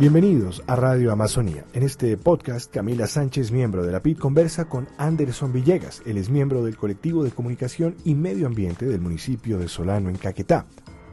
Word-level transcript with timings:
Bienvenidos 0.00 0.62
a 0.66 0.76
Radio 0.76 1.12
Amazonía. 1.12 1.66
En 1.74 1.82
este 1.82 2.16
podcast, 2.16 2.72
Camila 2.72 3.06
Sánchez, 3.06 3.52
miembro 3.52 3.84
de 3.84 3.92
la 3.92 4.00
PIT, 4.00 4.18
conversa 4.18 4.64
con 4.64 4.88
Anderson 4.96 5.52
Villegas. 5.52 6.00
Él 6.06 6.16
es 6.16 6.30
miembro 6.30 6.64
del 6.64 6.78
colectivo 6.78 7.22
de 7.22 7.32
comunicación 7.32 7.94
y 8.02 8.14
medio 8.14 8.46
ambiente 8.46 8.86
del 8.86 9.02
municipio 9.02 9.58
de 9.58 9.68
Solano, 9.68 10.08
en 10.08 10.16
Caquetá. 10.16 10.64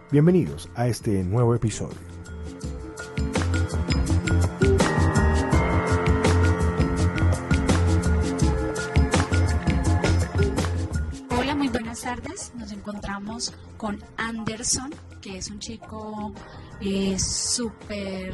Bienvenidos 0.09 0.70
a 0.73 0.88
este 0.88 1.22
nuevo 1.26 1.54
episodio. 1.54 1.98
Hola, 11.38 11.56
muy 11.56 11.67
buenas 11.67 12.00
tardes. 12.00 12.54
Nos 12.56 12.72
encontramos 12.72 13.54
con 13.76 14.00
Anderson, 14.16 14.92
que 15.20 15.40
es 15.40 15.52
un 15.52 15.59
chico 15.59 16.31
eh, 16.80 17.20
súper 17.20 18.34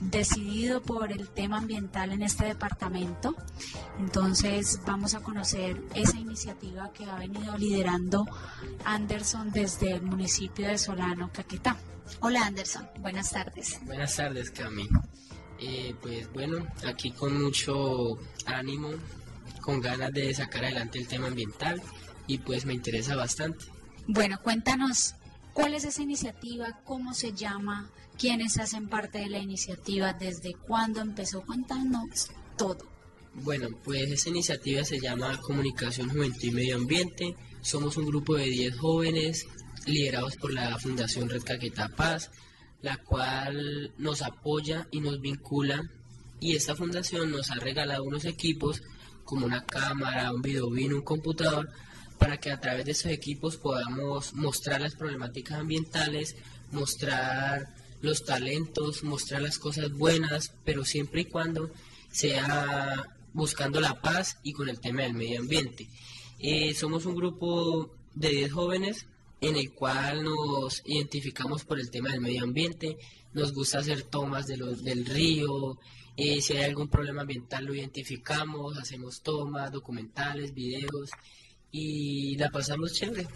decidido 0.00 0.82
por 0.82 1.12
el 1.12 1.28
tema 1.28 1.58
ambiental 1.58 2.12
en 2.12 2.22
este 2.22 2.46
departamento. 2.46 3.34
Entonces 3.98 4.80
vamos 4.86 5.14
a 5.14 5.20
conocer 5.20 5.80
esa 5.94 6.18
iniciativa 6.18 6.92
que 6.92 7.04
ha 7.04 7.16
venido 7.16 7.56
liderando 7.56 8.26
Anderson 8.84 9.50
desde 9.50 9.92
el 9.92 10.02
municipio 10.02 10.68
de 10.68 10.78
Solano, 10.78 11.30
Caquetá. 11.32 11.76
Hola 12.20 12.46
Anderson, 12.46 12.88
buenas 13.00 13.30
tardes. 13.30 13.80
Buenas 13.84 14.14
tardes 14.16 14.50
Cami. 14.50 14.88
Eh, 15.58 15.94
pues 16.02 16.30
bueno, 16.32 16.66
aquí 16.86 17.12
con 17.12 17.42
mucho 17.42 18.18
ánimo, 18.46 18.90
con 19.60 19.80
ganas 19.80 20.12
de 20.12 20.34
sacar 20.34 20.64
adelante 20.64 20.98
el 20.98 21.08
tema 21.08 21.28
ambiental 21.28 21.80
y 22.26 22.38
pues 22.38 22.66
me 22.66 22.74
interesa 22.74 23.16
bastante. 23.16 23.66
Bueno, 24.06 24.38
cuéntanos 24.42 25.14
cuál 25.52 25.74
es 25.74 25.84
esa 25.84 26.02
iniciativa, 26.02 26.80
cómo 26.84 27.14
se 27.14 27.32
llama, 27.32 27.90
quiénes 28.18 28.58
hacen 28.58 28.88
parte 28.88 29.18
de 29.18 29.28
la 29.28 29.38
iniciativa, 29.38 30.12
desde 30.12 30.54
cuándo 30.54 31.00
empezó, 31.00 31.42
cuéntanos 31.42 32.30
todo. 32.56 32.94
Bueno, 33.34 33.68
pues 33.82 34.10
esta 34.10 34.28
iniciativa 34.28 34.84
se 34.84 35.00
llama 35.00 35.40
Comunicación, 35.40 36.08
Juventud 36.08 36.44
y 36.44 36.50
Medio 36.52 36.76
Ambiente. 36.76 37.34
Somos 37.60 37.96
un 37.96 38.06
grupo 38.06 38.36
de 38.36 38.44
10 38.44 38.78
jóvenes 38.78 39.46
liderados 39.86 40.36
por 40.36 40.52
la 40.52 40.78
Fundación 40.78 41.28
Red 41.28 41.42
Caquetá 41.42 41.88
Paz, 41.88 42.30
la 42.80 42.96
cual 42.98 43.92
nos 43.98 44.22
apoya 44.22 44.86
y 44.92 45.00
nos 45.00 45.20
vincula. 45.20 45.82
Y 46.40 46.54
esta 46.54 46.76
fundación 46.76 47.30
nos 47.30 47.50
ha 47.50 47.56
regalado 47.56 48.04
unos 48.04 48.24
equipos 48.24 48.82
como 49.24 49.46
una 49.46 49.64
cámara, 49.64 50.32
un 50.32 50.42
videobino, 50.42 50.96
un 50.96 51.02
computador, 51.02 51.70
para 52.18 52.38
que 52.38 52.52
a 52.52 52.60
través 52.60 52.84
de 52.84 52.92
esos 52.92 53.10
equipos 53.10 53.56
podamos 53.56 54.32
mostrar 54.34 54.80
las 54.80 54.94
problemáticas 54.94 55.58
ambientales, 55.58 56.36
mostrar 56.70 57.74
los 58.00 58.24
talentos, 58.24 59.02
mostrar 59.02 59.42
las 59.42 59.58
cosas 59.58 59.92
buenas, 59.92 60.54
pero 60.64 60.84
siempre 60.84 61.22
y 61.22 61.24
cuando 61.26 61.70
sea 62.10 63.14
buscando 63.32 63.80
la 63.80 64.00
paz 64.00 64.38
y 64.42 64.52
con 64.52 64.68
el 64.68 64.80
tema 64.80 65.02
del 65.02 65.14
medio 65.14 65.40
ambiente. 65.40 65.88
Eh, 66.38 66.74
somos 66.74 67.04
un 67.06 67.16
grupo 67.16 67.94
de 68.14 68.28
10 68.30 68.52
jóvenes 68.52 69.06
en 69.40 69.56
el 69.56 69.72
cual 69.72 70.22
nos 70.24 70.82
identificamos 70.86 71.64
por 71.64 71.78
el 71.78 71.90
tema 71.90 72.10
del 72.10 72.20
medio 72.20 72.44
ambiente, 72.44 72.96
nos 73.32 73.52
gusta 73.52 73.80
hacer 73.80 74.02
tomas 74.02 74.46
de 74.46 74.56
los, 74.56 74.82
del 74.82 75.04
río, 75.04 75.78
eh, 76.16 76.40
si 76.40 76.56
hay 76.56 76.64
algún 76.64 76.88
problema 76.88 77.22
ambiental 77.22 77.64
lo 77.64 77.74
identificamos, 77.74 78.78
hacemos 78.78 79.20
tomas, 79.20 79.72
documentales, 79.72 80.54
videos 80.54 81.10
y 81.72 82.36
la 82.36 82.50
pasamos 82.50 82.92
chévere. 82.94 83.26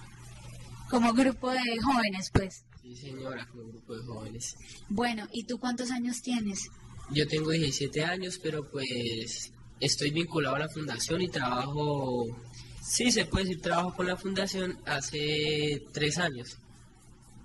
Como 0.89 1.13
grupo 1.13 1.51
de 1.51 1.61
jóvenes, 1.83 2.31
pues. 2.33 2.65
Sí, 2.89 2.97
señora, 2.97 3.47
como 3.51 3.65
grupo 3.65 3.95
de 3.95 4.03
jóvenes. 4.03 4.57
Bueno, 4.89 5.29
¿y 5.31 5.45
tú 5.45 5.59
cuántos 5.59 5.91
años 5.91 6.23
tienes? 6.23 6.71
Yo 7.11 7.29
tengo 7.29 7.51
17 7.51 8.03
años, 8.03 8.41
pero 8.43 8.67
pues 8.71 9.53
estoy 9.79 10.11
vinculado 10.11 10.57
a 10.57 10.61
la 10.61 10.69
fundación 10.71 11.21
y 11.21 11.29
trabajo, 11.29 12.25
sí 12.81 13.13
se 13.13 13.27
puede 13.27 13.45
decir, 13.45 13.61
trabajo 13.61 13.95
con 13.95 14.07
la 14.07 14.17
fundación 14.17 14.79
hace 14.87 15.83
tres 15.93 16.17
años. 16.17 16.57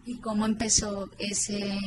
¿Y 0.06 0.18
cómo 0.20 0.46
empezó 0.46 1.10
ese, 1.20 1.78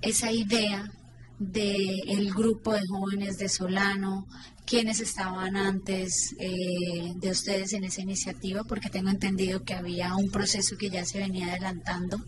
esa 0.00 0.30
idea 0.30 0.92
del 1.40 2.32
grupo 2.34 2.74
de 2.74 2.86
jóvenes 2.86 3.38
de 3.38 3.48
Solano? 3.48 4.28
¿Quiénes 4.66 5.00
estaban 5.00 5.56
antes 5.56 6.36
eh, 6.38 7.14
de 7.16 7.30
ustedes 7.30 7.72
en 7.72 7.84
esa 7.84 8.02
iniciativa? 8.02 8.62
Porque 8.62 8.90
tengo 8.90 9.08
entendido 9.08 9.64
que 9.64 9.74
había 9.74 10.14
un 10.14 10.30
proceso 10.30 10.76
que 10.76 10.90
ya 10.90 11.04
se 11.04 11.18
venía 11.18 11.48
adelantando. 11.48 12.18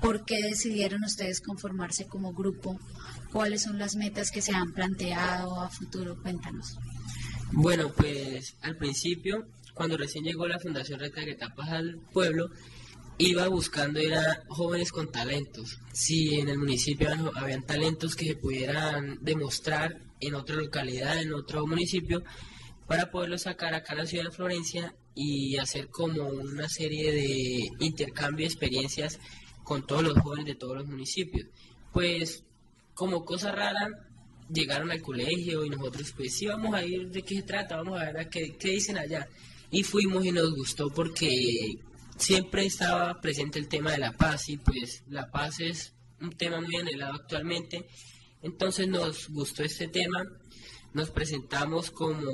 ¿Por 0.00 0.24
qué 0.24 0.42
decidieron 0.42 1.04
ustedes 1.04 1.40
conformarse 1.40 2.06
como 2.06 2.32
grupo? 2.32 2.80
¿Cuáles 3.32 3.62
son 3.62 3.78
las 3.78 3.94
metas 3.94 4.30
que 4.30 4.42
se 4.42 4.52
han 4.52 4.72
planteado 4.72 5.60
a 5.60 5.68
futuro? 5.68 6.20
Cuéntanos. 6.20 6.78
Bueno, 7.52 7.92
pues 7.92 8.56
al 8.62 8.76
principio, 8.76 9.46
cuando 9.74 9.96
recién 9.96 10.24
llegó 10.24 10.48
la 10.48 10.58
Fundación 10.58 10.98
Red 10.98 11.12
Tapas 11.38 11.68
al 11.68 12.00
pueblo, 12.12 12.48
iba 13.18 13.48
buscando 13.48 13.98
era 13.98 14.44
jóvenes 14.48 14.92
con 14.92 15.10
talentos. 15.10 15.80
Si 15.92 16.38
en 16.38 16.48
el 16.48 16.58
municipio 16.58 17.10
habían 17.34 17.66
talentos 17.66 18.14
que 18.14 18.26
se 18.26 18.36
pudieran 18.36 19.18
demostrar 19.20 19.98
en 20.20 20.34
otra 20.34 20.56
localidad, 20.56 21.20
en 21.20 21.34
otro 21.34 21.66
municipio, 21.66 22.22
para 22.86 23.10
poderlo 23.10 23.36
sacar 23.36 23.74
acá 23.74 23.92
a 23.92 23.96
la 23.96 24.06
ciudad 24.06 24.24
de 24.24 24.30
Florencia 24.30 24.94
y 25.14 25.56
hacer 25.56 25.88
como 25.88 26.28
una 26.28 26.68
serie 26.68 27.12
de 27.12 27.68
intercambio 27.80 28.44
de 28.44 28.52
experiencias 28.52 29.18
con 29.64 29.84
todos 29.86 30.02
los 30.02 30.18
jóvenes 30.18 30.46
de 30.46 30.54
todos 30.54 30.76
los 30.76 30.86
municipios. 30.86 31.48
Pues 31.92 32.44
como 32.94 33.24
cosa 33.24 33.50
rara, 33.50 33.88
llegaron 34.48 34.90
al 34.90 35.02
colegio 35.02 35.64
y 35.64 35.70
nosotros 35.70 36.12
pues 36.16 36.34
sí 36.34 36.46
vamos 36.46 36.72
a 36.74 36.84
ir 36.84 37.10
de 37.10 37.22
qué 37.22 37.36
se 37.36 37.42
trata, 37.42 37.76
vamos 37.76 38.00
a 38.00 38.12
ver 38.12 38.28
qué, 38.28 38.56
qué 38.56 38.70
dicen 38.70 38.96
allá. 38.96 39.28
Y 39.70 39.82
fuimos 39.82 40.24
y 40.24 40.32
nos 40.32 40.54
gustó 40.54 40.88
porque 40.88 41.78
siempre 42.18 42.66
estaba 42.66 43.20
presente 43.20 43.58
el 43.58 43.68
tema 43.68 43.92
de 43.92 43.98
la 43.98 44.12
paz 44.12 44.48
y 44.48 44.58
pues 44.58 45.02
la 45.08 45.30
paz 45.30 45.60
es 45.60 45.94
un 46.20 46.32
tema 46.32 46.60
muy 46.60 46.76
anhelado 46.76 47.14
actualmente. 47.14 47.86
Entonces 48.42 48.88
nos 48.88 49.28
gustó 49.30 49.62
este 49.62 49.88
tema, 49.88 50.24
nos 50.92 51.10
presentamos 51.10 51.90
como, 51.90 52.30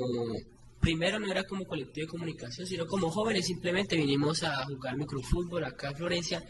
primero 0.79 1.19
no 1.19 1.31
era 1.31 1.43
como 1.43 1.65
colectivo 1.65 2.05
de 2.05 2.11
comunicación, 2.11 2.67
sino 2.67 2.85
como 2.87 3.09
jóvenes, 3.09 3.47
simplemente 3.47 3.95
vinimos 3.95 4.43
a 4.43 4.65
jugar 4.65 4.97
microfútbol 4.97 5.63
acá 5.63 5.89
en 5.89 5.97
Florencia 5.97 6.43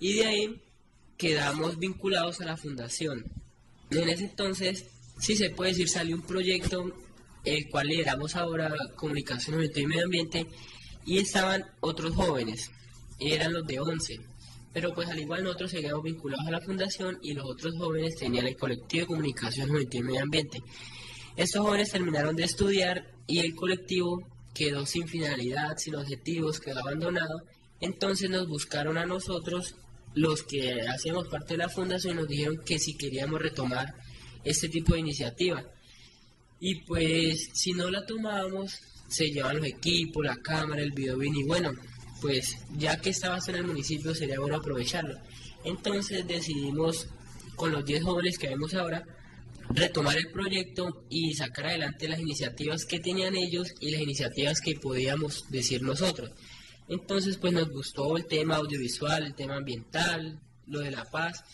y 0.00 0.14
de 0.14 0.24
ahí 0.24 0.62
quedamos 1.16 1.78
vinculados 1.78 2.40
a 2.40 2.46
la 2.46 2.56
fundación. 2.56 3.24
En 3.90 4.08
ese 4.08 4.24
entonces, 4.24 4.86
si 5.18 5.36
se 5.36 5.50
puede 5.50 5.70
decir, 5.70 5.88
salió 5.88 6.16
un 6.16 6.22
proyecto 6.22 6.92
el 7.44 7.68
cual 7.68 7.86
lideramos 7.86 8.34
ahora, 8.34 8.74
Comunicación 8.96 9.62
y 9.62 9.86
Medio 9.86 10.04
Ambiente, 10.04 10.46
y 11.06 11.18
estaban 11.18 11.64
otros 11.80 12.14
jóvenes, 12.14 12.70
eran 13.18 13.52
los 13.52 13.66
de 13.66 13.80
11. 13.80 14.20
Pero 14.72 14.92
pues 14.92 15.08
al 15.08 15.18
igual 15.18 15.44
nosotros 15.44 15.70
seguíamos 15.70 16.02
vinculados 16.02 16.46
a 16.46 16.50
la 16.50 16.60
fundación 16.60 17.18
y 17.22 17.32
los 17.32 17.46
otros 17.46 17.74
jóvenes 17.78 18.16
tenían 18.16 18.46
el 18.46 18.56
colectivo 18.56 19.02
de 19.02 19.06
comunicación 19.06 19.68
juvenil 19.68 19.88
y 19.90 20.02
medio 20.02 20.22
ambiente. 20.22 20.62
Estos 21.36 21.62
jóvenes 21.62 21.90
terminaron 21.90 22.36
de 22.36 22.44
estudiar 22.44 23.06
y 23.26 23.38
el 23.38 23.54
colectivo 23.54 24.22
quedó 24.52 24.84
sin 24.84 25.06
finalidad, 25.06 25.76
sin 25.76 25.94
objetivos, 25.94 26.60
quedó 26.60 26.80
abandonado. 26.80 27.42
Entonces 27.80 28.28
nos 28.28 28.48
buscaron 28.48 28.98
a 28.98 29.06
nosotros, 29.06 29.74
los 30.14 30.42
que 30.42 30.80
hacíamos 30.88 31.28
parte 31.28 31.54
de 31.54 31.58
la 31.58 31.68
fundación, 31.68 32.14
y 32.14 32.16
nos 32.16 32.28
dijeron 32.28 32.62
que 32.64 32.78
si 32.78 32.96
queríamos 32.96 33.40
retomar 33.40 33.94
este 34.44 34.68
tipo 34.68 34.94
de 34.94 35.00
iniciativa. 35.00 35.62
Y 36.58 36.82
pues 36.82 37.50
si 37.52 37.72
no 37.72 37.90
la 37.90 38.06
tomábamos, 38.06 38.80
se 39.08 39.30
llevan 39.30 39.56
los 39.56 39.66
equipos, 39.66 40.24
la 40.24 40.36
cámara, 40.36 40.82
el 40.82 40.92
video 40.92 41.22
y 41.22 41.44
bueno, 41.44 41.72
pues 42.20 42.56
ya 42.76 43.00
que 43.00 43.10
estabas 43.10 43.48
en 43.48 43.56
el 43.56 43.64
municipio 43.64 44.14
sería 44.14 44.40
bueno 44.40 44.56
aprovecharlo. 44.56 45.18
Entonces 45.64 46.26
decidimos 46.26 47.08
con 47.54 47.72
los 47.72 47.84
10 47.84 48.02
jóvenes 48.02 48.38
que 48.38 48.48
vemos 48.48 48.74
ahora 48.74 49.04
retomar 49.70 50.16
el 50.16 50.30
proyecto 50.30 51.04
y 51.08 51.34
sacar 51.34 51.66
adelante 51.66 52.08
las 52.08 52.20
iniciativas 52.20 52.84
que 52.84 53.00
tenían 53.00 53.34
ellos 53.34 53.74
y 53.80 53.90
las 53.90 54.00
iniciativas 54.00 54.60
que 54.60 54.74
podíamos 54.74 55.50
decir 55.50 55.82
nosotros. 55.82 56.30
Entonces 56.88 57.36
pues 57.36 57.52
nos 57.52 57.68
gustó 57.70 58.16
el 58.16 58.26
tema 58.26 58.56
audiovisual, 58.56 59.24
el 59.24 59.34
tema 59.34 59.56
ambiental, 59.56 60.40
lo 60.66 60.80
de 60.80 60.90
la 60.92 61.04
paz 61.04 61.44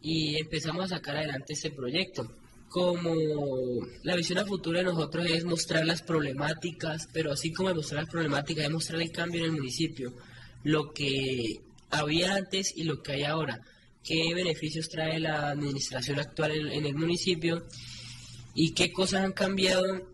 y 0.00 0.36
empezamos 0.36 0.86
a 0.86 0.96
sacar 0.96 1.16
adelante 1.16 1.52
este 1.52 1.70
proyecto 1.70 2.39
como 2.70 3.14
la 4.04 4.14
visión 4.14 4.38
a 4.38 4.46
futuro 4.46 4.78
de 4.78 4.84
nosotros 4.84 5.26
es 5.26 5.44
mostrar 5.44 5.84
las 5.84 6.02
problemáticas, 6.02 7.08
pero 7.12 7.32
así 7.32 7.52
como 7.52 7.74
mostrar 7.74 8.04
las 8.04 8.10
problemáticas, 8.10 8.64
es 8.64 8.70
mostrar 8.70 9.02
el 9.02 9.10
cambio 9.10 9.40
en 9.40 9.46
el 9.46 9.56
municipio, 9.56 10.14
lo 10.62 10.92
que 10.92 11.60
había 11.90 12.36
antes 12.36 12.72
y 12.76 12.84
lo 12.84 13.02
que 13.02 13.12
hay 13.12 13.24
ahora, 13.24 13.60
qué 14.04 14.32
beneficios 14.34 14.88
trae 14.88 15.18
la 15.18 15.50
administración 15.50 16.20
actual 16.20 16.52
en, 16.52 16.86
el 16.86 16.94
municipio 16.94 17.66
y 18.54 18.72
qué 18.72 18.92
cosas 18.92 19.24
han 19.24 19.32
cambiado 19.32 20.08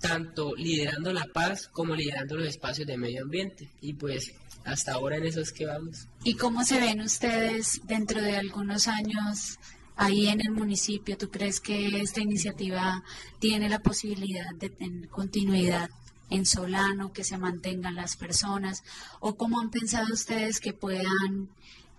tanto 0.00 0.56
liderando 0.56 1.12
la 1.12 1.26
paz 1.32 1.68
como 1.68 1.94
liderando 1.94 2.36
los 2.36 2.48
espacios 2.48 2.88
de 2.88 2.98
medio 2.98 3.22
ambiente. 3.22 3.70
Y 3.80 3.94
pues 3.94 4.34
hasta 4.64 4.94
ahora 4.94 5.18
en 5.18 5.26
eso 5.26 5.40
es 5.40 5.52
que 5.52 5.66
vamos. 5.66 6.08
¿Y 6.24 6.34
cómo 6.34 6.64
se 6.64 6.80
ven 6.80 7.00
ustedes 7.00 7.80
dentro 7.84 8.20
de 8.20 8.36
algunos 8.36 8.88
años 8.88 9.58
ahí 9.96 10.28
en 10.28 10.40
el 10.40 10.52
municipio? 10.52 11.16
¿Tú 11.16 11.30
crees 11.30 11.60
que 11.60 12.00
esta 12.00 12.20
iniciativa 12.20 13.02
tiene 13.38 13.68
la 13.68 13.80
posibilidad 13.80 14.54
de 14.54 14.70
tener 14.70 15.08
continuidad 15.08 15.90
en 16.30 16.46
Solano, 16.46 17.12
que 17.12 17.24
se 17.24 17.38
mantengan 17.38 17.94
las 17.94 18.16
personas? 18.16 18.82
¿O 19.20 19.36
cómo 19.36 19.60
han 19.60 19.70
pensado 19.70 20.12
ustedes 20.12 20.60
que 20.60 20.72
puedan, 20.72 21.48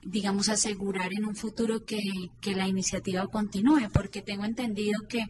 digamos, 0.03 0.50
asegurar 0.50 1.13
en 1.13 1.25
un 1.25 1.36
futuro 1.36 1.86
que, 1.86 2.01
que 2.42 2.56
la 2.56 2.68
iniciativa 2.68 3.27
continúe? 3.27 3.89
Porque 3.94 4.21
tengo 4.21 4.45
entendido 4.45 5.07
que, 5.07 5.25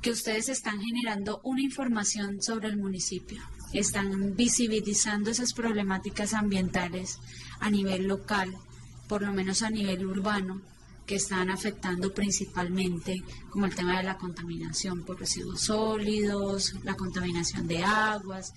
que 0.00 0.10
ustedes 0.10 0.48
están 0.48 0.80
generando 0.80 1.40
una 1.44 1.62
información 1.62 2.42
sobre 2.42 2.68
el 2.68 2.76
municipio, 2.76 3.42
están 3.72 4.36
visibilizando 4.36 5.30
esas 5.30 5.52
problemáticas 5.52 6.34
ambientales 6.34 7.18
a 7.60 7.70
nivel 7.70 8.06
local, 8.06 8.54
por 9.08 9.22
lo 9.22 9.32
menos 9.32 9.62
a 9.62 9.70
nivel 9.70 10.06
urbano 10.06 10.62
que 11.10 11.16
están 11.16 11.50
afectando 11.50 12.14
principalmente, 12.14 13.20
como 13.48 13.66
el 13.66 13.74
tema 13.74 13.98
de 13.98 14.04
la 14.04 14.16
contaminación 14.16 15.02
por 15.04 15.18
residuos 15.18 15.62
sólidos, 15.62 16.72
la 16.84 16.94
contaminación 16.94 17.66
de 17.66 17.82
aguas 17.82 18.54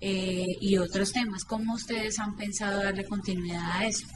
eh, 0.00 0.46
y 0.60 0.76
otros 0.76 1.10
temas. 1.10 1.44
¿Cómo 1.44 1.74
ustedes 1.74 2.20
han 2.20 2.36
pensado 2.36 2.80
darle 2.80 3.04
continuidad 3.06 3.72
a 3.72 3.88
eso? 3.88 4.06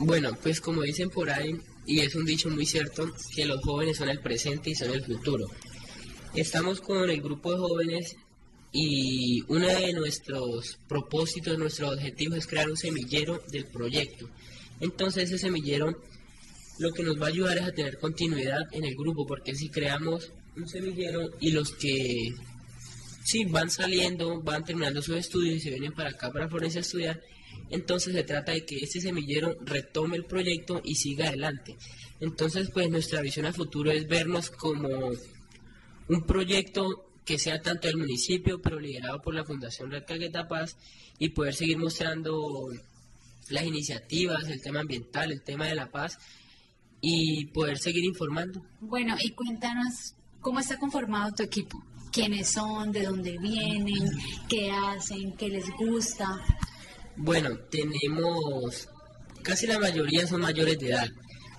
Bueno, 0.00 0.36
pues 0.42 0.60
como 0.60 0.82
dicen 0.82 1.08
por 1.08 1.30
ahí, 1.30 1.56
y 1.86 2.00
es 2.00 2.16
un 2.16 2.24
dicho 2.24 2.50
muy 2.50 2.66
cierto, 2.66 3.08
que 3.32 3.44
los 3.44 3.60
jóvenes 3.62 3.98
son 3.98 4.08
el 4.08 4.18
presente 4.18 4.70
y 4.70 4.74
son 4.74 4.90
el 4.90 5.04
futuro. 5.04 5.46
Estamos 6.34 6.80
con 6.80 7.08
el 7.08 7.22
grupo 7.22 7.52
de 7.52 7.58
jóvenes 7.58 8.16
y 8.72 9.44
uno 9.46 9.68
de 9.68 9.92
nuestros 9.92 10.80
propósitos, 10.88 11.56
nuestros 11.56 11.94
objetivos 11.94 12.38
es 12.38 12.48
crear 12.48 12.68
un 12.68 12.76
semillero 12.76 13.40
del 13.52 13.66
proyecto. 13.66 14.28
Entonces 14.80 15.30
ese 15.30 15.38
semillero 15.38 16.09
lo 16.80 16.92
que 16.92 17.02
nos 17.02 17.20
va 17.20 17.26
a 17.26 17.28
ayudar 17.28 17.58
es 17.58 17.64
a 17.64 17.72
tener 17.72 17.98
continuidad 17.98 18.62
en 18.72 18.84
el 18.86 18.94
grupo, 18.96 19.26
porque 19.26 19.54
si 19.54 19.68
creamos 19.68 20.32
un 20.56 20.66
semillero 20.66 21.28
y 21.38 21.52
los 21.52 21.72
que 21.72 22.34
sí 23.22 23.44
van 23.44 23.70
saliendo, 23.70 24.40
van 24.40 24.64
terminando 24.64 25.02
sus 25.02 25.16
estudios 25.16 25.56
y 25.56 25.60
se 25.60 25.70
vienen 25.70 25.92
para 25.92 26.10
acá, 26.10 26.32
para 26.32 26.48
Florencia 26.48 26.80
a 26.80 26.82
estudiar, 26.82 27.20
entonces 27.68 28.14
se 28.14 28.24
trata 28.24 28.52
de 28.52 28.64
que 28.64 28.76
este 28.78 28.98
semillero 28.98 29.58
retome 29.60 30.16
el 30.16 30.24
proyecto 30.24 30.80
y 30.82 30.94
siga 30.94 31.28
adelante. 31.28 31.76
Entonces, 32.18 32.70
pues 32.72 32.88
nuestra 32.88 33.20
visión 33.20 33.44
a 33.44 33.52
futuro 33.52 33.90
es 33.90 34.08
vernos 34.08 34.48
como 34.48 34.88
un 36.08 36.26
proyecto 36.26 37.12
que 37.26 37.38
sea 37.38 37.60
tanto 37.60 37.88
del 37.88 37.98
municipio, 37.98 38.62
pero 38.62 38.80
liderado 38.80 39.20
por 39.20 39.34
la 39.34 39.44
Fundación 39.44 39.90
Red 39.90 40.04
Cagueta 40.06 40.48
Paz, 40.48 40.78
y 41.18 41.28
poder 41.28 41.54
seguir 41.54 41.76
mostrando 41.76 42.70
las 43.50 43.64
iniciativas, 43.64 44.48
el 44.48 44.62
tema 44.62 44.80
ambiental, 44.80 45.30
el 45.30 45.42
tema 45.42 45.66
de 45.66 45.74
la 45.74 45.90
paz, 45.90 46.18
y 47.00 47.46
poder 47.46 47.78
seguir 47.78 48.04
informando. 48.04 48.62
Bueno, 48.80 49.16
y 49.20 49.30
cuéntanos 49.30 50.14
cómo 50.40 50.60
está 50.60 50.78
conformado 50.78 51.34
tu 51.34 51.42
equipo. 51.42 51.82
¿Quiénes 52.12 52.50
son? 52.50 52.90
¿De 52.92 53.04
dónde 53.04 53.38
vienen? 53.38 54.10
¿Qué 54.48 54.70
hacen? 54.70 55.32
¿Qué 55.36 55.48
les 55.48 55.70
gusta? 55.78 56.42
Bueno, 57.16 57.56
tenemos, 57.70 58.88
casi 59.42 59.66
la 59.66 59.78
mayoría 59.78 60.26
son 60.26 60.40
mayores 60.40 60.78
de 60.78 60.88
edad. 60.90 61.08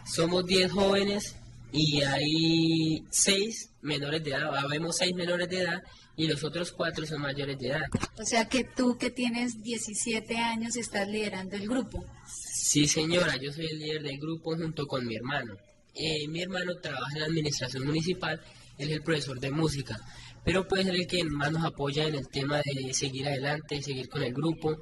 Somos 0.05 0.45
10 0.45 0.71
jóvenes 0.71 1.35
y 1.71 2.01
hay 2.01 3.05
6 3.09 3.71
menores 3.81 4.23
de 4.23 4.31
edad. 4.31 4.55
Habemos 4.57 4.97
6 4.97 5.13
menores 5.15 5.47
de 5.49 5.61
edad 5.61 5.81
y 6.21 6.27
los 6.27 6.43
otros 6.43 6.71
4 6.71 7.03
son 7.07 7.21
mayores 7.21 7.57
de 7.57 7.69
edad. 7.69 7.81
O 8.19 8.23
sea 8.23 8.47
que 8.47 8.63
tú 8.63 8.95
que 8.95 9.09
tienes 9.09 9.63
17 9.63 10.37
años 10.37 10.75
estás 10.75 11.07
liderando 11.07 11.55
el 11.55 11.67
grupo. 11.67 12.05
Sí, 12.27 12.87
señora, 12.87 13.37
yo 13.37 13.51
soy 13.51 13.65
el 13.65 13.79
líder 13.79 14.03
del 14.03 14.19
grupo 14.19 14.55
junto 14.55 14.85
con 14.85 15.07
mi 15.07 15.15
hermano. 15.15 15.55
Eh, 15.95 16.27
mi 16.27 16.43
hermano 16.43 16.75
trabaja 16.75 17.13
en 17.15 17.21
la 17.21 17.25
administración 17.25 17.87
municipal, 17.87 18.39
él 18.77 18.89
es 18.89 18.97
el 18.97 19.01
profesor 19.01 19.39
de 19.39 19.49
música, 19.49 19.99
pero 20.45 20.67
puede 20.67 20.83
ser 20.83 20.95
el 20.95 21.07
que 21.07 21.23
más 21.23 21.51
nos 21.51 21.65
apoya 21.65 22.05
en 22.05 22.13
el 22.13 22.27
tema 22.27 22.61
de 22.63 22.93
seguir 22.93 23.27
adelante, 23.27 23.81
seguir 23.81 24.07
con 24.07 24.21
el 24.21 24.31
grupo. 24.31 24.77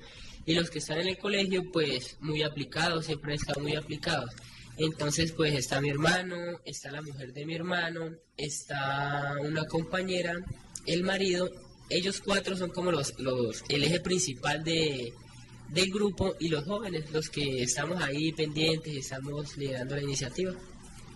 Y 0.45 0.55
los 0.55 0.69
que 0.69 0.79
están 0.79 0.99
en 0.99 1.07
el 1.07 1.17
colegio, 1.17 1.71
pues 1.71 2.17
muy 2.19 2.43
aplicados, 2.43 3.05
siempre 3.05 3.35
estado 3.35 3.61
muy 3.61 3.77
aplicados. 3.77 4.31
Entonces, 4.79 5.31
pues 5.33 5.53
está 5.53 5.79
mi 5.79 5.89
hermano, 5.89 6.35
está 6.65 6.91
la 6.91 7.01
mujer 7.01 7.33
de 7.33 7.45
mi 7.45 7.53
hermano, 7.53 8.11
está 8.37 9.35
una 9.41 9.65
compañera, 9.65 10.33
el 10.93 11.03
marido. 11.03 11.49
Ellos 11.89 12.21
cuatro 12.23 12.55
son 12.55 12.69
como 12.69 12.91
los, 12.91 13.17
los 13.19 13.63
el 13.69 13.83
eje 13.83 13.99
principal 13.99 14.63
de, 14.63 15.13
del 15.69 15.91
grupo 15.91 16.35
y 16.39 16.49
los 16.49 16.65
jóvenes, 16.65 17.11
los 17.11 17.29
que 17.29 17.63
estamos 17.63 18.01
ahí 18.01 18.31
pendientes 18.31 18.93
y 18.93 18.97
estamos 18.99 19.57
liderando 19.57 19.95
la 19.95 20.03
iniciativa. 20.03 20.53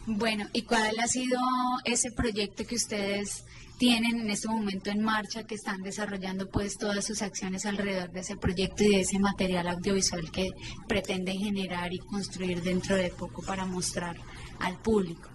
Bueno, 0.06 0.48
¿y 0.52 0.64
cuál 0.64 1.00
ha 1.00 1.08
sido 1.08 1.40
ese 1.86 2.12
proyecto 2.12 2.66
que 2.66 2.76
ustedes 2.76 3.46
tienen 3.78 4.20
en 4.20 4.30
este 4.30 4.48
momento 4.48 4.90
en 4.90 5.02
marcha, 5.02 5.44
que 5.44 5.56
están 5.56 5.82
desarrollando 5.82 6.50
pues 6.50 6.78
todas 6.78 7.06
sus 7.06 7.22
acciones 7.22 7.66
alrededor 7.66 8.12
de 8.12 8.20
ese 8.20 8.36
proyecto 8.36 8.84
y 8.84 8.90
de 8.90 9.02
ese 9.02 9.20
material 9.20 9.68
audiovisual 9.68 10.30
que 10.32 10.50
pretenden 10.88 11.38
generar 11.38 11.94
y 11.94 12.00
construir 12.00 12.62
dentro 12.62 12.96
de 12.96 13.10
poco 13.10 13.42
para 13.44 13.66
mostrar 13.66 14.18
al 14.60 14.78
público? 14.82 15.30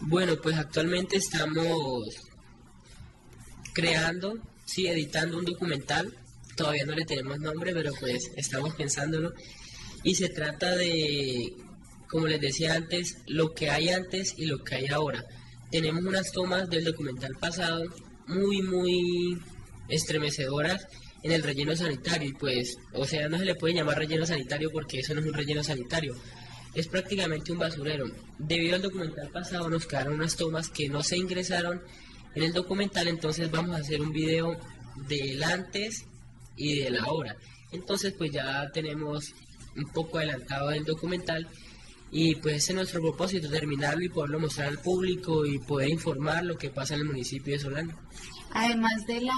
Bueno, 0.00 0.34
pues 0.40 0.56
actualmente 0.56 1.16
estamos 1.16 2.27
creando, 3.72 4.34
sí, 4.64 4.86
editando 4.86 5.38
un 5.38 5.44
documental 5.44 6.14
todavía 6.58 6.84
no 6.84 6.94
le 6.94 7.06
tenemos 7.06 7.38
nombre, 7.38 7.72
pero 7.72 7.92
pues 7.98 8.30
estamos 8.36 8.74
pensándolo. 8.74 9.32
Y 10.02 10.16
se 10.16 10.28
trata 10.28 10.76
de, 10.76 11.54
como 12.10 12.26
les 12.26 12.40
decía 12.40 12.74
antes, 12.74 13.18
lo 13.26 13.54
que 13.54 13.70
hay 13.70 13.88
antes 13.88 14.34
y 14.36 14.46
lo 14.46 14.62
que 14.62 14.74
hay 14.74 14.86
ahora. 14.88 15.24
Tenemos 15.70 16.04
unas 16.04 16.32
tomas 16.32 16.68
del 16.68 16.84
documental 16.84 17.34
pasado 17.40 17.84
muy, 18.26 18.60
muy 18.62 19.38
estremecedoras 19.88 20.86
en 21.22 21.32
el 21.32 21.42
relleno 21.42 21.74
sanitario 21.74 22.28
y 22.28 22.32
pues, 22.32 22.76
o 22.92 23.06
sea, 23.06 23.28
no 23.28 23.38
se 23.38 23.44
le 23.44 23.54
puede 23.54 23.74
llamar 23.74 23.98
relleno 23.98 24.26
sanitario 24.26 24.70
porque 24.70 25.00
eso 25.00 25.14
no 25.14 25.20
es 25.20 25.26
un 25.26 25.34
relleno 25.34 25.64
sanitario, 25.64 26.14
es 26.74 26.86
prácticamente 26.88 27.52
un 27.52 27.58
basurero. 27.58 28.06
Debido 28.38 28.76
al 28.76 28.82
documental 28.82 29.28
pasado 29.30 29.68
nos 29.68 29.86
quedaron 29.86 30.14
unas 30.14 30.36
tomas 30.36 30.68
que 30.68 30.88
no 30.88 31.02
se 31.02 31.16
ingresaron 31.16 31.82
en 32.38 32.44
el 32.44 32.52
documental, 32.52 33.08
entonces 33.08 33.50
vamos 33.50 33.76
a 33.76 33.80
hacer 33.80 34.00
un 34.00 34.12
video 34.12 34.56
del 35.08 35.42
antes 35.42 36.06
y 36.56 36.80
de 36.80 36.90
la 36.90 37.06
hora. 37.06 37.36
Entonces 37.72 38.14
pues 38.16 38.30
ya 38.30 38.70
tenemos 38.72 39.34
un 39.76 39.86
poco 39.92 40.18
adelantado 40.18 40.70
el 40.70 40.84
documental 40.84 41.48
y 42.10 42.36
pues 42.36 42.56
ese 42.56 42.72
es 42.72 42.76
nuestro 42.76 43.02
propósito, 43.02 43.50
terminarlo 43.50 44.04
y 44.04 44.08
poderlo 44.08 44.40
mostrar 44.40 44.68
al 44.68 44.78
público 44.78 45.44
y 45.44 45.58
poder 45.58 45.90
informar 45.90 46.44
lo 46.44 46.56
que 46.56 46.70
pasa 46.70 46.94
en 46.94 47.00
el 47.00 47.06
municipio 47.06 47.54
de 47.54 47.60
Solano. 47.60 47.98
Además 48.52 49.04
de 49.06 49.20
la 49.20 49.34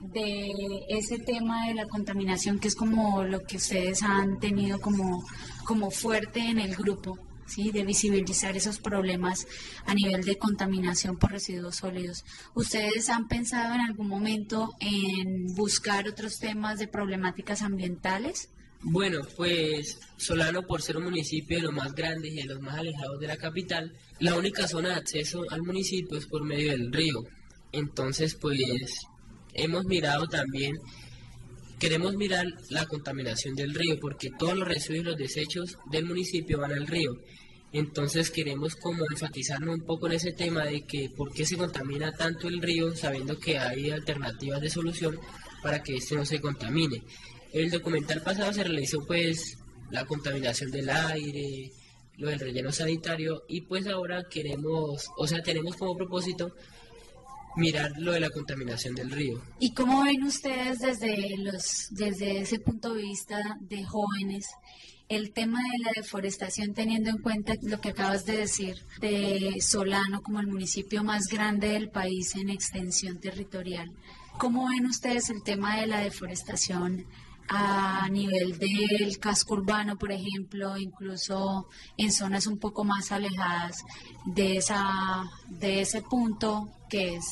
de 0.00 0.50
ese 0.88 1.18
tema 1.18 1.66
de 1.66 1.74
la 1.74 1.86
contaminación 1.86 2.58
que 2.58 2.68
es 2.68 2.76
como 2.76 3.24
lo 3.24 3.40
que 3.40 3.56
ustedes 3.56 4.02
han 4.02 4.38
tenido 4.38 4.80
como 4.80 5.22
como 5.64 5.90
fuerte 5.90 6.40
en 6.40 6.60
el 6.60 6.74
grupo, 6.74 7.18
¿sí? 7.46 7.70
de 7.70 7.84
visibilizar 7.84 8.56
esos 8.56 8.78
problemas 8.78 9.46
a 9.86 9.94
nivel 9.94 10.22
de 10.24 10.36
contaminación 10.36 11.16
por 11.16 11.32
residuos 11.32 11.76
sólidos. 11.76 12.24
¿Ustedes 12.54 13.08
han 13.08 13.28
pensado 13.28 13.74
en 13.74 13.80
algún 13.80 14.08
momento 14.08 14.74
en 14.80 15.54
buscar 15.54 16.08
otros 16.08 16.38
temas 16.38 16.78
de 16.78 16.88
problemáticas 16.88 17.62
ambientales? 17.62 18.50
Bueno, 18.86 19.20
pues 19.36 19.98
Solano, 20.18 20.62
por 20.66 20.82
ser 20.82 20.98
un 20.98 21.04
municipio 21.04 21.56
de 21.56 21.62
los 21.62 21.72
más 21.72 21.94
grandes 21.94 22.32
y 22.32 22.36
de 22.36 22.44
los 22.44 22.60
más 22.60 22.78
alejados 22.78 23.18
de 23.18 23.26
la 23.26 23.38
capital, 23.38 23.96
la 24.20 24.36
única 24.36 24.68
zona 24.68 24.90
de 24.90 24.96
acceso 24.96 25.42
al 25.50 25.62
municipio 25.62 26.18
es 26.18 26.26
por 26.26 26.44
medio 26.44 26.70
del 26.70 26.92
río. 26.92 27.22
Entonces, 27.72 28.34
pues 28.34 29.06
hemos 29.54 29.86
mirado 29.86 30.26
también 30.26 30.76
Queremos 31.84 32.14
mirar 32.14 32.46
la 32.70 32.86
contaminación 32.86 33.54
del 33.54 33.74
río 33.74 34.00
porque 34.00 34.30
todos 34.38 34.56
los 34.56 34.66
residuos 34.66 35.02
y 35.02 35.04
los 35.04 35.18
desechos 35.18 35.76
del 35.90 36.06
municipio 36.06 36.58
van 36.58 36.72
al 36.72 36.86
río. 36.86 37.20
Entonces 37.74 38.30
queremos 38.30 38.74
como 38.74 39.04
enfatizarnos 39.04 39.74
un 39.74 39.84
poco 39.84 40.06
en 40.06 40.14
ese 40.14 40.32
tema 40.32 40.64
de 40.64 40.86
que 40.86 41.10
por 41.14 41.30
qué 41.34 41.44
se 41.44 41.58
contamina 41.58 42.10
tanto 42.12 42.48
el 42.48 42.62
río 42.62 42.96
sabiendo 42.96 43.38
que 43.38 43.58
hay 43.58 43.90
alternativas 43.90 44.62
de 44.62 44.70
solución 44.70 45.20
para 45.62 45.82
que 45.82 45.96
este 45.96 46.14
no 46.14 46.24
se 46.24 46.40
contamine. 46.40 47.02
El 47.52 47.70
documental 47.70 48.22
pasado 48.22 48.50
se 48.54 48.64
realizó 48.64 49.04
pues 49.06 49.58
la 49.90 50.06
contaminación 50.06 50.70
del 50.70 50.88
aire, 50.88 51.70
lo 52.16 52.30
del 52.30 52.40
relleno 52.40 52.72
sanitario 52.72 53.42
y 53.46 53.60
pues 53.60 53.86
ahora 53.88 54.24
queremos, 54.30 55.04
o 55.18 55.26
sea, 55.26 55.42
tenemos 55.42 55.76
como 55.76 55.94
propósito 55.94 56.50
mirar 57.56 57.92
lo 57.98 58.12
de 58.12 58.20
la 58.20 58.30
contaminación 58.30 58.94
del 58.94 59.10
río. 59.10 59.42
¿Y 59.58 59.72
cómo 59.72 60.04
ven 60.04 60.22
ustedes 60.24 60.80
desde, 60.80 61.36
los, 61.38 61.88
desde 61.90 62.40
ese 62.40 62.58
punto 62.58 62.94
de 62.94 63.02
vista 63.02 63.38
de 63.60 63.84
jóvenes 63.84 64.46
el 65.08 65.32
tema 65.32 65.60
de 65.60 65.84
la 65.84 65.92
deforestación 65.94 66.72
teniendo 66.72 67.10
en 67.10 67.18
cuenta 67.18 67.54
lo 67.62 67.80
que 67.80 67.90
acabas 67.90 68.24
de 68.24 68.38
decir 68.38 68.76
de 69.00 69.56
Solano 69.60 70.22
como 70.22 70.40
el 70.40 70.46
municipio 70.46 71.04
más 71.04 71.26
grande 71.26 71.68
del 71.68 71.90
país 71.90 72.34
en 72.36 72.48
extensión 72.48 73.20
territorial? 73.20 73.90
¿Cómo 74.38 74.68
ven 74.68 74.86
ustedes 74.86 75.30
el 75.30 75.42
tema 75.42 75.80
de 75.80 75.86
la 75.86 76.00
deforestación 76.00 77.06
a 77.48 78.08
nivel 78.10 78.58
del 78.58 79.18
casco 79.18 79.54
urbano, 79.54 79.96
por 79.96 80.12
ejemplo, 80.12 80.76
incluso 80.78 81.68
en 81.96 82.10
zonas 82.10 82.46
un 82.46 82.58
poco 82.58 82.84
más 82.84 83.12
alejadas 83.12 83.84
de, 84.24 84.56
esa, 84.56 85.24
de 85.66 85.80
ese 85.80 86.02
punto 86.02 86.68
que 86.88 87.16
es 87.16 87.24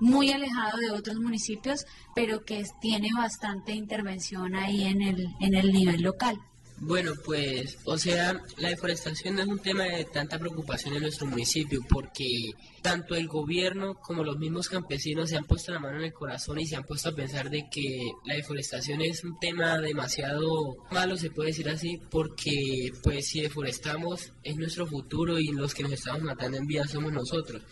muy 0.00 0.30
alejado 0.32 0.78
de 0.78 0.90
otros 0.90 1.16
municipios, 1.16 1.86
pero 2.14 2.44
que 2.44 2.62
tiene 2.80 3.08
bastante 3.16 3.72
intervención 3.72 4.54
ahí 4.54 4.84
en 4.84 5.02
el, 5.02 5.26
en 5.40 5.54
el 5.54 5.72
nivel 5.72 6.02
local. 6.02 6.38
Bueno, 6.78 7.12
pues, 7.24 7.78
o 7.84 7.96
sea, 7.96 8.42
la 8.58 8.68
deforestación 8.68 9.36
no 9.36 9.42
es 9.42 9.48
un 9.48 9.60
tema 9.60 9.84
de 9.84 10.04
tanta 10.06 10.38
preocupación 10.38 10.94
en 10.94 11.02
nuestro 11.02 11.26
municipio 11.26 11.80
porque 11.88 12.50
tanto 12.82 13.14
el 13.14 13.28
gobierno 13.28 13.94
como 13.94 14.24
los 14.24 14.36
mismos 14.38 14.68
campesinos 14.68 15.30
se 15.30 15.36
han 15.36 15.44
puesto 15.44 15.72
la 15.72 15.78
mano 15.78 15.98
en 15.98 16.04
el 16.04 16.12
corazón 16.12 16.58
y 16.58 16.66
se 16.66 16.76
han 16.76 16.82
puesto 16.84 17.08
a 17.08 17.14
pensar 17.14 17.48
de 17.48 17.68
que 17.70 18.12
la 18.24 18.34
deforestación 18.34 19.00
es 19.00 19.22
un 19.24 19.38
tema 19.38 19.78
demasiado 19.78 20.76
malo, 20.90 21.16
se 21.16 21.30
puede 21.30 21.50
decir 21.50 21.68
así, 21.68 22.00
porque 22.10 22.92
pues 23.02 23.28
si 23.28 23.40
deforestamos 23.40 24.32
es 24.42 24.56
nuestro 24.56 24.86
futuro 24.86 25.38
y 25.38 25.52
los 25.52 25.74
que 25.74 25.84
nos 25.84 25.92
estamos 25.92 26.22
matando 26.22 26.58
en 26.58 26.66
vida 26.66 26.86
somos 26.86 27.12
nosotros. 27.12 27.62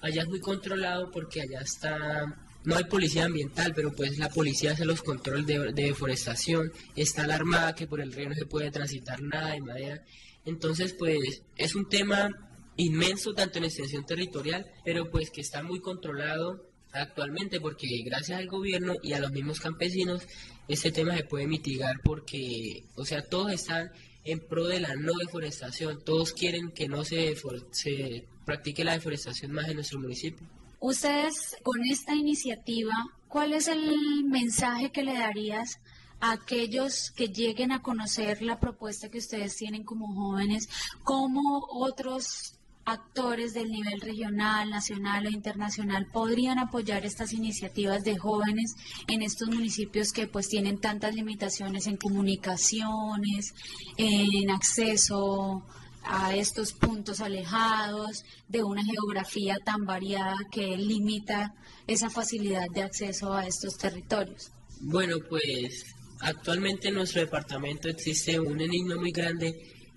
Allá 0.00 0.22
es 0.22 0.28
muy 0.28 0.40
controlado 0.40 1.10
porque 1.10 1.42
allá 1.42 1.60
está 1.60 2.26
no 2.64 2.76
hay 2.76 2.84
policía 2.84 3.24
ambiental, 3.24 3.72
pero 3.74 3.92
pues 3.92 4.18
la 4.18 4.28
policía 4.28 4.72
hace 4.72 4.84
los 4.84 5.02
controles 5.02 5.46
de, 5.46 5.72
deforestación, 5.72 6.72
está 6.96 7.26
la 7.26 7.36
armada 7.36 7.74
que 7.74 7.86
por 7.86 8.00
el 8.00 8.12
río 8.12 8.28
no 8.28 8.34
se 8.34 8.46
puede 8.46 8.70
transitar 8.70 9.22
nada 9.22 9.52
de 9.52 9.60
madera. 9.60 10.04
Entonces, 10.44 10.92
pues 10.92 11.42
es 11.56 11.74
un 11.74 11.88
tema 11.88 12.30
inmenso 12.76 13.34
tanto 13.34 13.58
en 13.58 13.64
extensión 13.64 14.06
territorial, 14.06 14.66
pero 14.84 15.10
pues 15.10 15.30
que 15.30 15.40
está 15.40 15.62
muy 15.62 15.80
controlado 15.80 16.68
actualmente 16.92 17.60
porque 17.60 17.86
gracias 18.04 18.38
al 18.38 18.46
gobierno 18.46 18.94
y 19.02 19.12
a 19.12 19.20
los 19.20 19.30
mismos 19.30 19.60
campesinos 19.60 20.22
este 20.68 20.90
tema 20.90 21.16
se 21.16 21.24
puede 21.24 21.46
mitigar 21.46 22.00
porque, 22.02 22.84
o 22.94 23.04
sea, 23.04 23.22
todos 23.22 23.52
están 23.52 23.90
en 24.24 24.40
pro 24.40 24.66
de 24.66 24.80
la 24.80 24.94
no 24.94 25.12
deforestación, 25.18 26.02
todos 26.04 26.32
quieren 26.32 26.70
que 26.70 26.88
no 26.88 27.04
se, 27.04 27.34
se 27.70 28.26
practique 28.44 28.84
la 28.84 28.92
deforestación 28.92 29.52
más 29.52 29.68
en 29.68 29.76
nuestro 29.76 29.98
municipio. 30.00 30.46
Ustedes, 30.80 31.56
con 31.62 31.82
esta 31.84 32.14
iniciativa, 32.14 32.92
¿cuál 33.28 33.52
es 33.52 33.68
el 33.68 34.24
mensaje 34.24 34.90
que 34.90 35.02
le 35.02 35.14
darías 35.14 35.80
a 36.20 36.32
aquellos 36.32 37.10
que 37.10 37.28
lleguen 37.28 37.72
a 37.72 37.82
conocer 37.82 38.42
la 38.42 38.58
propuesta 38.58 39.08
que 39.08 39.18
ustedes 39.18 39.56
tienen 39.56 39.84
como 39.84 40.12
jóvenes, 40.14 40.68
como 41.04 41.66
otros 41.70 42.58
actores 42.84 43.52
del 43.52 43.70
nivel 43.70 44.00
regional, 44.00 44.70
nacional 44.70 45.26
o 45.26 45.30
internacional 45.30 46.06
podrían 46.06 46.58
apoyar 46.58 47.04
estas 47.04 47.34
iniciativas 47.34 48.02
de 48.02 48.16
jóvenes 48.16 48.74
en 49.08 49.20
estos 49.22 49.48
municipios 49.48 50.10
que 50.10 50.26
pues 50.26 50.48
tienen 50.48 50.78
tantas 50.78 51.14
limitaciones 51.14 51.86
en 51.86 51.98
comunicaciones, 51.98 53.54
en 53.98 54.50
acceso 54.50 55.64
a 56.04 56.34
estos 56.34 56.72
puntos 56.72 57.20
alejados 57.20 58.24
de 58.48 58.62
una 58.62 58.84
geografía 58.84 59.56
tan 59.64 59.84
variada 59.84 60.36
que 60.50 60.76
limita 60.76 61.54
esa 61.86 62.10
facilidad 62.10 62.66
de 62.72 62.82
acceso 62.82 63.32
a 63.32 63.46
estos 63.46 63.76
territorios? 63.76 64.50
Bueno, 64.80 65.16
pues 65.28 65.84
actualmente 66.20 66.88
en 66.88 66.94
nuestro 66.94 67.20
departamento 67.20 67.88
existe 67.88 68.38
un 68.38 68.60
enigma 68.60 68.96
muy 68.96 69.12
grande 69.12 69.54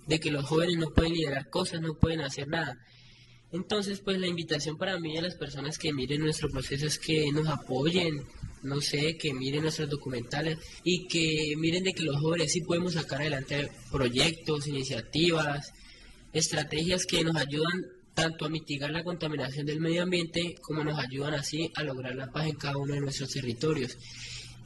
de 0.07 0.19
que 0.19 0.31
los 0.31 0.45
jóvenes 0.45 0.77
no 0.77 0.89
pueden 0.89 1.13
liderar 1.13 1.49
cosas, 1.49 1.81
no 1.81 1.93
pueden 1.93 2.21
hacer 2.21 2.47
nada. 2.47 2.77
Entonces, 3.51 3.99
pues 3.99 4.17
la 4.17 4.27
invitación 4.27 4.77
para 4.77 4.97
mí 4.97 5.17
a 5.17 5.21
las 5.21 5.35
personas 5.35 5.77
que 5.77 5.93
miren 5.93 6.21
nuestro 6.21 6.49
proceso 6.49 6.87
es 6.87 6.97
que 6.97 7.31
nos 7.31 7.47
apoyen, 7.47 8.23
no 8.63 8.79
sé, 8.79 9.17
que 9.17 9.33
miren 9.33 9.63
nuestros 9.63 9.89
documentales 9.89 10.57
y 10.83 11.07
que 11.07 11.53
miren 11.57 11.83
de 11.83 11.93
que 11.93 12.03
los 12.03 12.17
jóvenes 12.17 12.53
sí 12.53 12.61
podemos 12.61 12.93
sacar 12.93 13.21
adelante 13.21 13.69
proyectos, 13.91 14.67
iniciativas, 14.67 15.73
estrategias 16.33 17.05
que 17.05 17.23
nos 17.23 17.35
ayudan 17.35 17.85
tanto 18.13 18.45
a 18.45 18.49
mitigar 18.49 18.91
la 18.91 19.03
contaminación 19.03 19.65
del 19.65 19.79
medio 19.79 20.03
ambiente 20.03 20.55
como 20.61 20.83
nos 20.83 20.99
ayudan 20.99 21.33
así 21.33 21.71
a 21.75 21.83
lograr 21.83 22.15
la 22.15 22.31
paz 22.31 22.47
en 22.47 22.55
cada 22.55 22.77
uno 22.77 22.93
de 22.93 23.01
nuestros 23.01 23.29
territorios. 23.29 23.97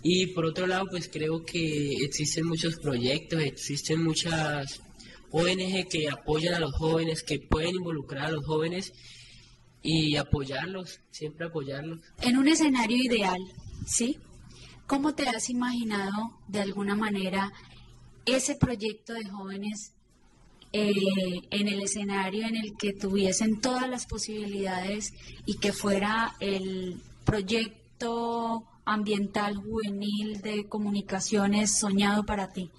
Y 0.01 0.27
por 0.27 0.45
otro 0.45 0.67
lado, 0.67 0.85
pues 0.89 1.09
creo 1.11 1.43
que 1.43 1.93
existen 2.03 2.45
muchos 2.45 2.75
proyectos, 2.75 3.41
existen 3.41 4.03
muchas 4.03 4.81
ONG 5.31 5.87
que 5.89 6.09
apoyan 6.09 6.53
a 6.53 6.59
los 6.59 6.73
jóvenes, 6.73 7.23
que 7.23 7.39
pueden 7.39 7.75
involucrar 7.75 8.27
a 8.27 8.31
los 8.31 8.45
jóvenes 8.45 8.93
y 9.81 10.15
apoyarlos, 10.15 10.99
siempre 11.11 11.47
apoyarlos. 11.47 11.99
En 12.21 12.37
un 12.37 12.47
escenario 12.47 12.97
ideal, 12.97 13.39
¿sí? 13.87 14.19
¿Cómo 14.87 15.15
te 15.15 15.27
has 15.27 15.49
imaginado 15.49 16.39
de 16.47 16.61
alguna 16.61 16.95
manera 16.95 17.51
ese 18.25 18.55
proyecto 18.55 19.13
de 19.13 19.27
jóvenes 19.27 19.94
eh, 20.77 21.41
en 21.51 21.67
el 21.69 21.81
escenario 21.81 22.45
en 22.45 22.57
el 22.57 22.75
que 22.77 22.91
tuviesen 22.91 23.61
todas 23.61 23.89
las 23.89 24.05
posibilidades 24.05 25.13
y 25.45 25.57
que 25.57 25.71
fuera 25.71 26.35
el 26.41 27.01
proyecto 27.23 28.65
ambiental 28.83 29.55
juvenil 29.55 30.41
de 30.41 30.67
comunicaciones 30.67 31.79
soñado 31.79 32.25
para 32.25 32.51
ti? 32.51 32.69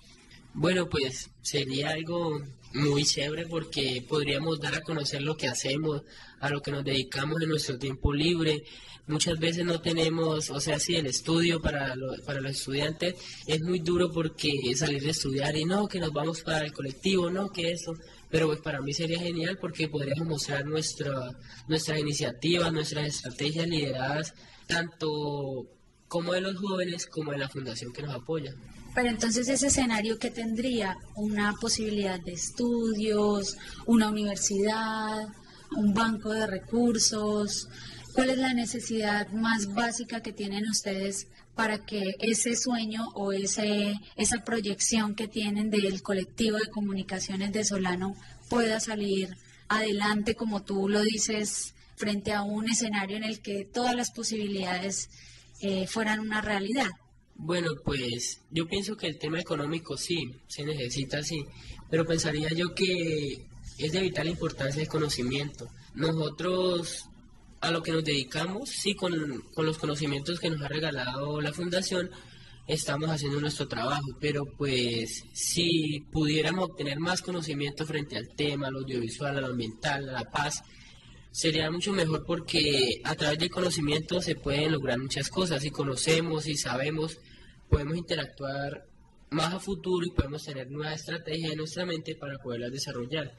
Bueno, 0.52 0.88
pues 0.88 1.30
sería 1.40 1.90
algo 1.90 2.40
muy 2.76 3.04
chévere 3.04 3.46
porque 3.46 4.04
podríamos 4.06 4.60
dar 4.60 4.74
a 4.74 4.80
conocer 4.82 5.22
lo 5.22 5.36
que 5.36 5.48
hacemos, 5.48 6.02
a 6.40 6.50
lo 6.50 6.60
que 6.60 6.70
nos 6.70 6.84
dedicamos 6.84 7.40
en 7.42 7.48
nuestro 7.48 7.78
tiempo 7.78 8.12
libre. 8.12 8.64
Muchas 9.06 9.38
veces 9.38 9.64
no 9.64 9.80
tenemos, 9.80 10.50
o 10.50 10.60
sea, 10.60 10.78
si 10.78 10.96
el 10.96 11.06
estudio 11.06 11.60
para, 11.60 11.94
para 12.24 12.40
los 12.40 12.52
estudiantes 12.52 13.14
es 13.46 13.60
muy 13.62 13.78
duro 13.78 14.10
porque 14.12 14.50
salir 14.74 15.02
de 15.02 15.10
estudiar 15.10 15.56
y 15.56 15.64
no, 15.64 15.86
que 15.88 16.00
nos 16.00 16.12
vamos 16.12 16.42
para 16.42 16.64
el 16.64 16.72
colectivo, 16.72 17.30
no, 17.30 17.50
que 17.50 17.72
eso. 17.72 17.94
Pero 18.30 18.48
pues 18.48 18.60
para 18.60 18.80
mí 18.80 18.92
sería 18.92 19.18
genial 19.20 19.58
porque 19.60 19.88
podríamos 19.88 20.26
mostrar 20.26 20.66
nuestra, 20.66 21.30
nuestras 21.68 22.00
iniciativas, 22.00 22.72
nuestras 22.72 23.06
estrategias 23.06 23.68
lideradas, 23.68 24.34
tanto 24.66 25.75
como 26.08 26.32
de 26.32 26.40
los 26.40 26.56
jóvenes 26.56 27.06
como 27.06 27.32
de 27.32 27.38
la 27.38 27.48
fundación 27.48 27.92
que 27.92 28.02
nos 28.02 28.14
apoya. 28.14 28.54
Pero 28.94 29.08
entonces 29.10 29.48
ese 29.48 29.66
escenario 29.66 30.18
que 30.18 30.30
tendría 30.30 30.96
una 31.14 31.52
posibilidad 31.60 32.18
de 32.18 32.32
estudios, 32.32 33.56
una 33.84 34.08
universidad, 34.08 35.28
un 35.76 35.92
banco 35.92 36.32
de 36.32 36.46
recursos, 36.46 37.68
¿cuál 38.14 38.30
es 38.30 38.38
la 38.38 38.54
necesidad 38.54 39.28
más 39.32 39.66
básica 39.74 40.22
que 40.22 40.32
tienen 40.32 40.66
ustedes 40.68 41.26
para 41.54 41.84
que 41.84 42.14
ese 42.20 42.54
sueño 42.54 43.08
o 43.14 43.32
ese, 43.32 43.94
esa 44.16 44.44
proyección 44.44 45.14
que 45.14 45.28
tienen 45.28 45.70
del 45.70 46.02
colectivo 46.02 46.58
de 46.58 46.70
comunicaciones 46.70 47.52
de 47.52 47.64
Solano 47.64 48.14
pueda 48.48 48.78
salir 48.78 49.36
adelante, 49.68 50.34
como 50.34 50.62
tú 50.62 50.88
lo 50.88 51.02
dices, 51.02 51.74
frente 51.96 52.32
a 52.32 52.42
un 52.42 52.70
escenario 52.70 53.16
en 53.16 53.24
el 53.24 53.40
que 53.40 53.64
todas 53.64 53.94
las 53.94 54.10
posibilidades 54.10 55.08
eh, 55.60 55.86
fueran 55.86 56.20
una 56.20 56.40
realidad? 56.40 56.90
Bueno, 57.34 57.72
pues 57.84 58.40
yo 58.50 58.66
pienso 58.66 58.96
que 58.96 59.06
el 59.06 59.18
tema 59.18 59.40
económico 59.40 59.96
sí, 59.96 60.32
se 60.46 60.64
necesita 60.64 61.22
sí, 61.22 61.44
pero 61.90 62.06
pensaría 62.06 62.48
yo 62.50 62.74
que 62.74 63.46
es 63.78 63.92
de 63.92 64.00
vital 64.00 64.28
importancia 64.28 64.82
el 64.82 64.88
conocimiento. 64.88 65.68
Nosotros 65.94 67.08
a 67.60 67.70
lo 67.70 67.82
que 67.82 67.92
nos 67.92 68.04
dedicamos, 68.04 68.68
sí, 68.70 68.94
con, 68.94 69.42
los 69.56 69.78
conocimientos 69.78 70.40
que 70.40 70.50
nos 70.50 70.62
ha 70.62 70.68
regalado 70.68 71.40
la 71.40 71.52
fundación, 71.52 72.10
estamos 72.66 73.10
haciendo 73.10 73.40
nuestro 73.40 73.68
trabajo, 73.68 74.06
pero 74.20 74.44
pues 74.56 75.24
si 75.32 76.00
pudiéramos 76.12 76.70
obtener 76.70 76.98
más 77.00 77.22
conocimiento 77.22 77.86
frente 77.86 78.16
al 78.16 78.28
tema, 78.34 78.68
al 78.68 78.76
audiovisual, 78.76 79.38
al 79.38 79.44
ambiental, 79.44 80.08
a 80.08 80.12
la 80.12 80.30
paz, 80.30 80.62
sería 81.36 81.70
mucho 81.70 81.92
mejor 81.92 82.24
porque 82.24 83.02
a 83.04 83.14
través 83.14 83.38
del 83.38 83.50
conocimiento 83.50 84.22
se 84.22 84.36
pueden 84.36 84.72
lograr 84.72 84.98
muchas 84.98 85.28
cosas. 85.28 85.60
Si 85.60 85.70
conocemos 85.70 86.46
y 86.46 86.56
sabemos, 86.56 87.18
podemos 87.68 87.94
interactuar 87.98 88.86
más 89.28 89.52
a 89.52 89.60
futuro 89.60 90.06
y 90.06 90.12
podemos 90.12 90.42
tener 90.42 90.70
nuevas 90.70 91.00
estrategias 91.00 91.52
en 91.52 91.58
nuestra 91.58 91.84
mente 91.84 92.14
para 92.14 92.38
poderlas 92.38 92.72
desarrollar. 92.72 93.34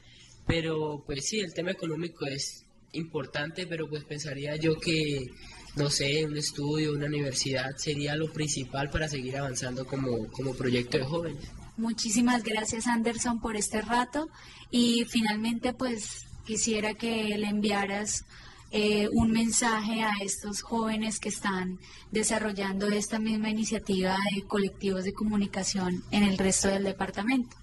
Pero 0.46 1.02
pues 1.04 1.26
sí, 1.26 1.40
el 1.40 1.52
tema 1.52 1.72
económico 1.72 2.24
es 2.24 2.66
importante, 2.92 3.66
pero 3.66 3.88
pues 3.88 4.04
pensaría 4.04 4.54
yo 4.54 4.78
que, 4.78 5.26
no 5.74 5.90
sé, 5.90 6.24
un 6.24 6.36
estudio, 6.36 6.92
una 6.92 7.06
universidad 7.06 7.76
sería 7.78 8.14
lo 8.14 8.32
principal 8.32 8.90
para 8.90 9.08
seguir 9.08 9.38
avanzando 9.38 9.84
como, 9.84 10.30
como 10.30 10.54
proyecto 10.54 10.98
de 10.98 11.04
jóvenes. 11.04 11.48
Muchísimas 11.76 12.44
gracias 12.44 12.86
Anderson 12.86 13.40
por 13.40 13.56
este 13.56 13.82
rato 13.82 14.28
y 14.70 15.04
finalmente 15.08 15.72
pues 15.72 16.27
quisiera 16.48 16.94
que 16.94 17.36
le 17.36 17.46
enviaras 17.46 18.24
eh, 18.70 19.06
un 19.12 19.30
mensaje 19.32 20.02
a 20.02 20.12
estos 20.22 20.62
jóvenes 20.62 21.20
que 21.20 21.28
están 21.28 21.78
desarrollando 22.10 22.88
esta 22.88 23.18
misma 23.18 23.50
iniciativa 23.50 24.16
de 24.34 24.42
colectivos 24.46 25.04
de 25.04 25.12
comunicación 25.12 26.02
en 26.10 26.22
el 26.22 26.38
resto 26.38 26.68
del 26.68 26.84
departamento. 26.84 27.54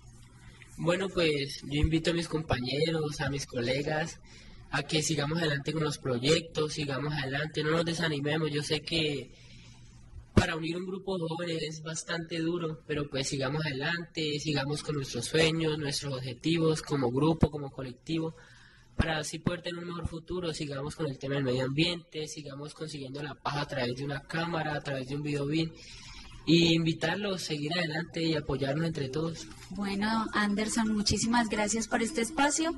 Bueno, 0.77 1.09
pues 1.09 1.63
yo 1.63 1.81
invito 1.81 2.11
a 2.11 2.13
mis 2.13 2.27
compañeros, 2.27 3.21
a 3.21 3.29
mis 3.31 3.47
colegas, 3.47 4.19
a 4.69 4.83
que 4.83 5.01
sigamos 5.01 5.39
adelante 5.39 5.73
con 5.73 5.83
los 5.83 5.97
proyectos, 5.97 6.73
sigamos 6.73 7.11
adelante, 7.11 7.63
no 7.63 7.71
nos 7.71 7.85
desanimemos. 7.85 8.51
Yo 8.51 8.61
sé 8.61 8.81
que 8.81 9.31
para 10.35 10.55
unir 10.55 10.77
un 10.77 10.85
grupo 10.85 11.17
de 11.17 11.23
jóvenes 11.27 11.63
es 11.63 11.81
bastante 11.81 12.37
duro, 12.37 12.83
pero 12.85 13.09
pues 13.09 13.29
sigamos 13.29 13.65
adelante, 13.65 14.37
sigamos 14.39 14.83
con 14.83 14.95
nuestros 14.97 15.25
sueños, 15.25 15.79
nuestros 15.79 16.13
objetivos 16.13 16.83
como 16.83 17.09
grupo, 17.09 17.49
como 17.49 17.71
colectivo, 17.71 18.35
para 18.95 19.17
así 19.19 19.39
poder 19.39 19.61
tener 19.61 19.81
un 19.81 19.89
mejor 19.89 20.07
futuro, 20.07 20.53
sigamos 20.53 20.95
con 20.95 21.07
el 21.07 21.17
tema 21.17 21.35
del 21.35 21.43
medio 21.43 21.65
ambiente, 21.65 22.27
sigamos 22.27 22.73
consiguiendo 22.73 23.21
la 23.21 23.35
paz 23.35 23.57
a 23.57 23.67
través 23.67 23.95
de 23.95 24.05
una 24.05 24.21
cámara, 24.21 24.75
a 24.75 24.81
través 24.81 25.07
de 25.07 25.15
un 25.15 25.23
video 25.23 25.45
bien 25.45 25.71
y 26.45 26.73
invitarlos 26.73 27.41
a 27.41 27.45
seguir 27.45 27.73
adelante 27.73 28.23
y 28.23 28.35
apoyarnos 28.35 28.85
entre 28.85 29.09
todos. 29.09 29.47
Bueno, 29.71 30.27
Anderson, 30.33 30.93
muchísimas 30.95 31.49
gracias 31.49 31.87
por 31.87 32.01
este 32.01 32.21
espacio 32.21 32.75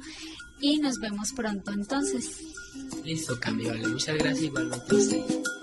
y 0.61 0.79
nos 0.79 0.99
vemos 0.99 1.33
pronto 1.33 1.71
entonces. 1.71 2.41
Listo, 3.03 3.39
cambio, 3.39 3.69
vale. 3.69 3.87
Muchas 3.87 4.17
gracias 4.17 4.43
igualmente 4.43 5.55